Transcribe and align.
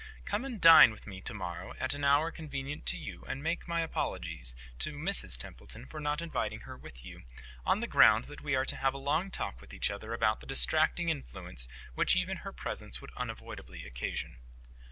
Come 0.25 0.43
and 0.45 0.59
dine 0.59 0.89
with 0.91 1.05
me 1.05 1.21
to 1.21 1.33
morrow, 1.35 1.75
at 1.79 1.93
any 1.93 2.05
hour 2.05 2.31
convenient 2.31 2.87
to 2.87 2.97
you, 2.97 3.23
and 3.25 3.43
make 3.43 3.67
my 3.67 3.81
apologies 3.81 4.55
to 4.79 4.93
Mrs 4.93 5.37
Templeton 5.37 5.85
for 5.85 5.99
not 5.99 6.23
inviting 6.23 6.61
her 6.61 6.75
with 6.75 7.05
you, 7.05 7.21
on 7.67 7.81
the 7.81 7.87
ground 7.87 8.23
that 8.25 8.41
we 8.41 8.55
want 8.55 8.67
to 8.69 8.77
have 8.77 8.95
a 8.95 8.97
long 8.97 9.29
talk 9.29 9.61
with 9.61 9.75
each 9.75 9.91
other 9.91 10.09
without 10.09 10.39
the 10.39 10.47
distracting 10.47 11.09
influence 11.09 11.67
which 11.93 12.15
even 12.15 12.37
her 12.37 12.51
presence 12.51 12.99
would 12.99 13.13
unavoidably 13.15 13.85
occasion. 13.85 14.37